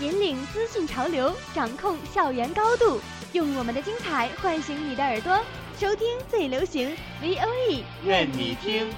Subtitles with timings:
[0.00, 3.00] 引领资讯潮流，掌控校园高度，
[3.32, 5.40] 用我们的精彩唤醒你的耳朵，
[5.78, 8.92] 收听最流行 V O E，愿你听。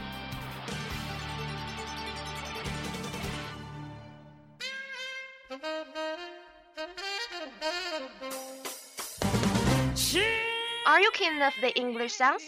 [10.86, 12.44] Are you keen of the English sounds?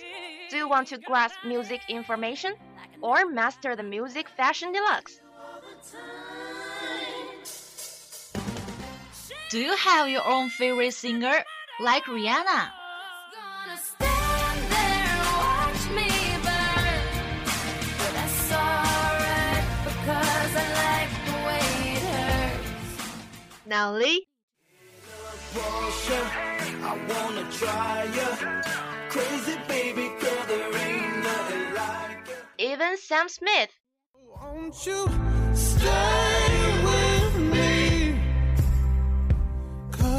[0.50, 2.54] Do you want to grasp music information?
[3.00, 5.20] Or master the music fashion deluxe?
[9.50, 11.42] Do you have your own favorite singer,
[11.80, 12.70] like Rihanna?
[23.64, 24.26] Now Lee,
[26.84, 27.88] I wanna try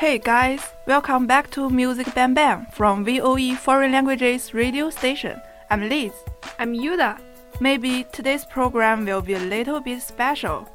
[0.00, 5.38] Hey guys, welcome back to Music Bam Bam from VOE Foreign Languages radio station.
[5.68, 6.12] I'm Liz.
[6.58, 7.20] I'm Yuda.
[7.60, 10.66] Maybe today's program will be a little bit special.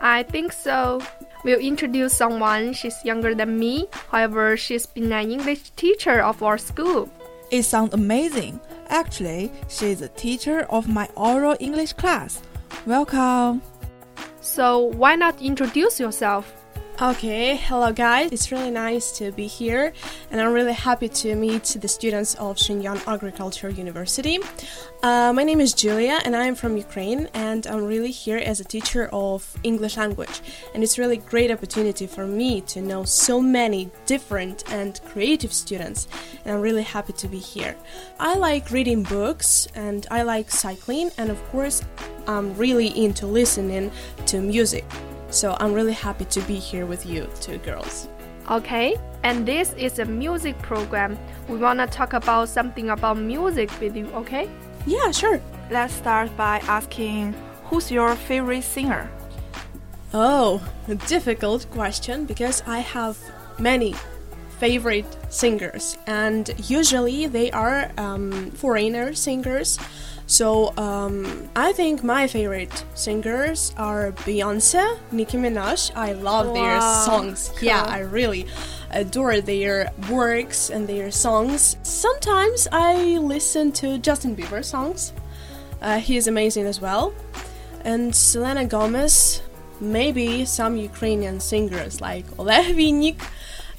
[0.00, 1.02] I think so.
[1.44, 2.72] We'll introduce someone.
[2.72, 3.88] She's younger than me.
[4.08, 7.10] However, she's been an English teacher of our school.
[7.50, 8.58] It sounds amazing.
[8.88, 12.40] Actually, she's a teacher of my oral English class.
[12.86, 13.60] Welcome.
[14.40, 16.61] So why not introduce yourself?
[17.00, 18.30] Okay, hello guys.
[18.32, 19.94] It's really nice to be here,
[20.30, 24.38] and I'm really happy to meet the students of Shenyang Agriculture University.
[25.02, 28.64] Uh, my name is Julia, and I'm from Ukraine, and I'm really here as a
[28.64, 30.42] teacher of English language.
[30.74, 36.06] And it's really great opportunity for me to know so many different and creative students,
[36.44, 37.74] and I'm really happy to be here.
[38.20, 41.82] I like reading books, and I like cycling, and of course,
[42.28, 43.90] I'm really into listening
[44.26, 44.84] to music.
[45.32, 48.06] So I'm really happy to be here with you two girls.
[48.50, 51.18] Okay, and this is a music program.
[51.48, 54.48] We wanna talk about something about music with you, okay?
[54.86, 55.40] Yeah, sure.
[55.70, 57.34] Let's start by asking
[57.64, 59.10] who's your favorite singer?
[60.12, 63.16] Oh, a difficult question because I have
[63.58, 63.94] many
[64.58, 69.78] favorite singers, and usually they are um, foreigner singers.
[70.32, 75.92] So um, I think my favorite singers are Beyonce, Nicki Minaj.
[75.94, 77.52] I love their Wow, songs.
[77.60, 77.84] Yeah.
[77.84, 78.46] I really
[78.92, 81.76] adore their works and their songs.
[81.82, 85.12] Sometimes I listen to Justin Bieber songs.
[85.82, 87.12] Uh, he is amazing as well.
[87.84, 89.42] And Selena Gomez,
[89.80, 93.20] maybe some Ukrainian singers like Oleg Vinik,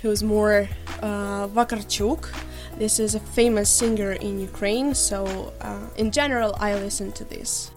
[0.04, 0.70] who's more
[1.02, 2.30] uh, Vakarchuk.
[2.78, 7.72] This is a famous singer in Ukraine, so uh, in general, I listen to this.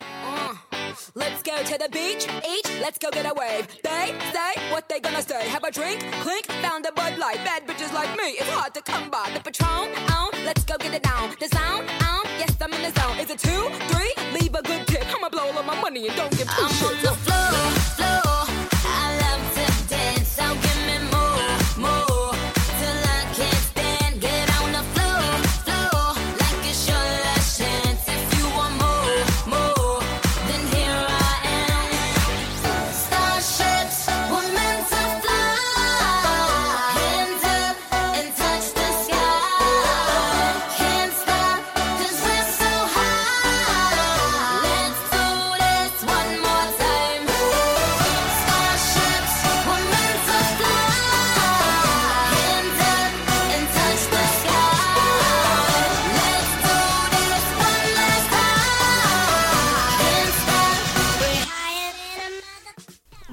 [0.00, 0.54] Uh,
[1.14, 3.66] let's go to the beach, eat, let's go get a wave.
[3.82, 5.46] They say what they gonna say.
[5.48, 7.44] Have a drink, clink, found a Bud Light.
[7.44, 9.30] Bad bitches like me, it's hard to come by.
[9.34, 11.34] The Patron, on, let's go get it down.
[11.38, 13.18] The sound, on, yes, I'm in the zone.
[13.18, 14.14] Is it two, three?
[14.32, 14.86] Leave a good
[15.94, 17.83] money and don't give two shits.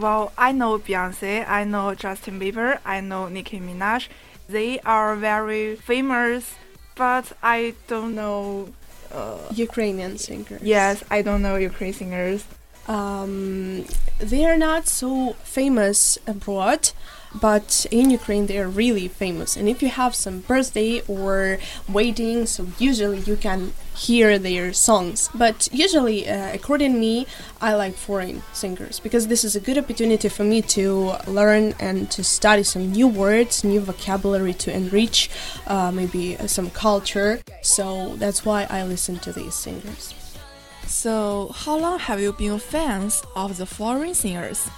[0.01, 4.07] Well, I know Beyonce, I know Justin Bieber, I know Nicki Minaj.
[4.50, 6.56] They are very famous,
[6.95, 8.69] but I don't know.
[9.12, 10.62] Uh, Ukrainian singers.
[10.63, 12.42] yes, I don't know Ukrainian singers.
[12.88, 13.86] Um,
[14.18, 16.83] they are not so famous abroad,
[17.33, 19.56] but in Ukraine they are really famous.
[19.56, 25.30] And if you have some birthday or wedding, so usually you can hear their songs.
[25.33, 27.28] But usually, uh, according to me,
[27.62, 32.10] I like foreign singers because this is a good opportunity for me to learn and
[32.12, 35.30] to study some new words, new vocabulary to enrich
[35.68, 37.39] uh, maybe some culture.
[37.62, 40.13] So that's why I listen to these singers.
[40.88, 44.69] So, how long have you been fans of the foreign singers?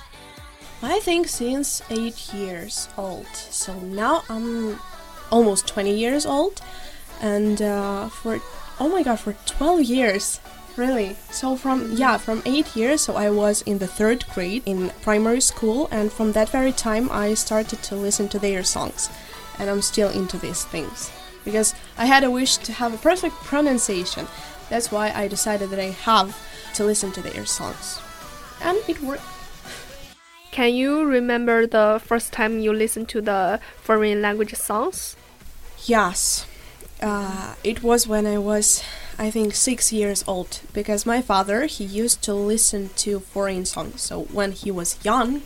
[0.83, 3.27] I think since eight years old.
[3.35, 4.80] So now I'm
[5.31, 6.62] almost 20 years old,
[7.21, 8.41] and uh, for
[8.81, 10.41] oh my god, for 12 years,
[10.75, 11.15] really.
[11.31, 13.00] So from yeah, from eight years.
[13.01, 17.09] So I was in the third grade in primary school, and from that very time,
[17.12, 19.09] I started to listen to their songs,
[19.57, 21.12] and I'm still into these things
[21.45, 24.27] because I had a wish to have a perfect pronunciation.
[24.69, 26.36] That's why I decided that I have
[26.75, 28.01] to listen to their songs,
[28.62, 29.32] and it worked.
[30.53, 35.17] Can you remember the first time you listened to the foreign language songs?
[35.88, 36.45] Yes.
[37.01, 38.83] Uh, it was when I was,
[39.17, 44.03] I think, six years old because my father he used to listen to foreign songs.
[44.03, 45.41] So when he was young,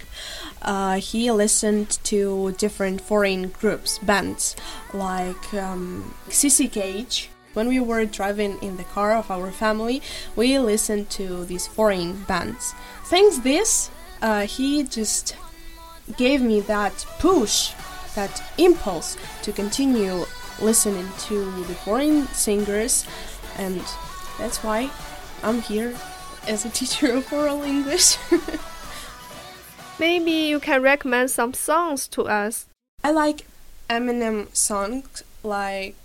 [0.61, 4.57] uh, he listened to different foreign groups, bands
[4.93, 7.29] like um, CC Catch.
[7.53, 10.01] When we were driving in the car of our family,
[10.35, 12.75] we listened to these foreign bands.
[13.05, 13.89] Thanks this,
[14.21, 15.35] uh, he just
[16.17, 17.73] gave me that push,
[18.15, 20.25] that impulse to continue
[20.61, 23.05] listening to the foreign singers,
[23.57, 23.81] and
[24.37, 24.89] that's why
[25.43, 25.95] I'm here
[26.47, 28.17] as a teacher of oral English.
[29.99, 32.65] Maybe you can recommend some songs to us.
[33.03, 33.47] I like
[33.89, 35.95] Eminem songs like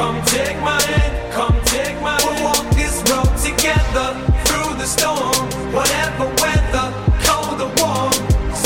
[0.00, 1.32] come take my hand.
[1.32, 4.08] Come take my hand We'll walk this road together
[4.46, 6.86] through the storm, whatever weather,
[7.26, 8.14] cold or warm.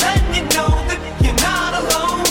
[0.01, 2.25] Let you know that you're not alone.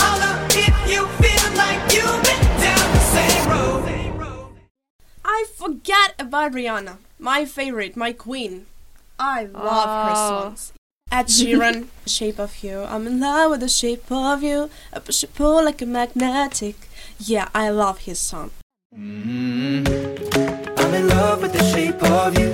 [0.00, 4.56] Holla if you feel like you've been down the same road.
[5.24, 8.66] I forgot about Rihanna, my favorite, my queen.
[9.18, 10.30] I love her Oh.
[10.42, 10.72] songs.
[11.12, 12.80] Ed Sheeran, Shape of You.
[12.82, 14.70] I'm in love with the shape of you.
[14.92, 16.76] I push and pull like a magnetic.
[17.18, 18.50] Yeah, I love his song.
[18.96, 20.78] Mm-hmm.
[20.78, 22.50] I'm in love with the shape of you.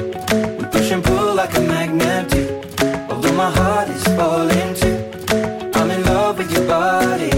[0.59, 2.45] We push and pull like a magnet do.
[3.11, 4.99] Although my heart is falling too.
[5.79, 7.31] I'm in love with your body.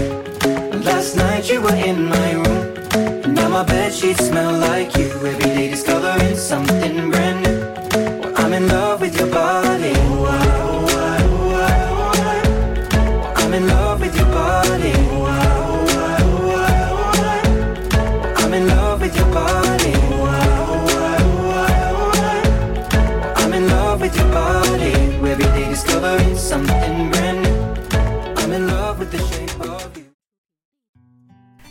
[0.83, 2.77] Last night you were in my room.
[3.23, 5.05] And now my bed sheets smell like you.
[5.11, 6.72] Every day discovering something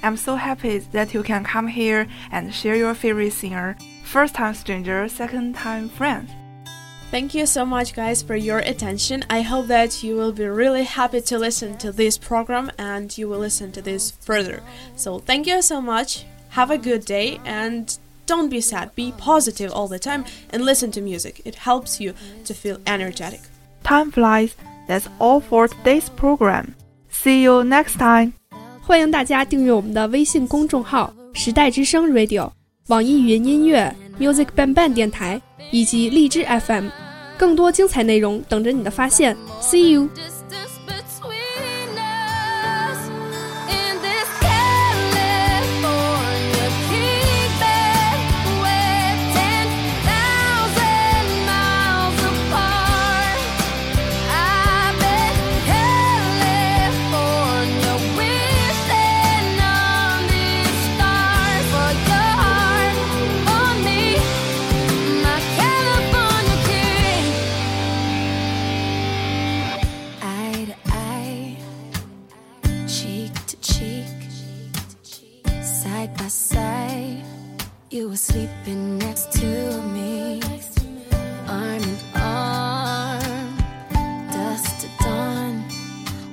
[0.04, 3.76] I'm so happy that you can come here and share your favorite singer.
[4.04, 6.28] First time stranger, second time friend.
[7.12, 9.22] Thank you so much, guys, for your attention.
[9.30, 13.28] I hope that you will be really happy to listen to this program and you
[13.28, 14.62] will listen to this further.
[14.96, 16.24] So, thank you so much.
[16.50, 18.94] Have a good day and don't be sad.
[18.94, 21.42] Be positive all the time and listen to music.
[21.44, 22.14] It helps you
[22.44, 23.42] to feel energetic.
[23.84, 24.56] Time flies.
[24.88, 26.74] That's all for today's program.
[27.10, 28.32] See you next time.
[28.82, 32.50] 欢迎大家订阅我们的微信公众号“时代之声 Radio”、
[32.88, 36.88] 网易云音乐、Music Ban Ban 电台以及荔枝 FM，
[37.38, 39.36] 更多精彩内容等着你的发现。
[39.60, 40.08] See you。
[76.02, 77.24] side by side.
[77.90, 80.40] You were sleeping next to me,
[81.46, 83.56] arm in arm,
[84.32, 85.64] dust to dawn,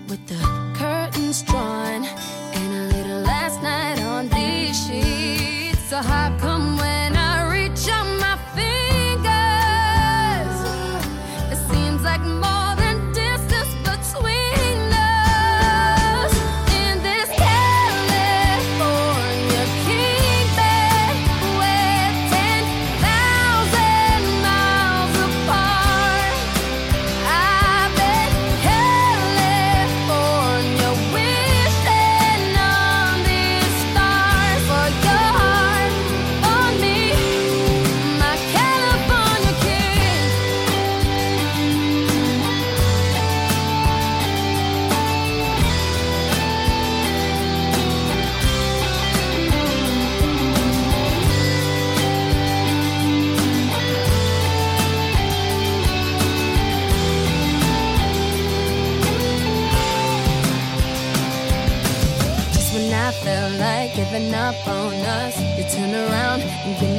[0.08, 0.42] with the
[0.76, 1.69] curtains drawn.
[66.78, 66.99] Around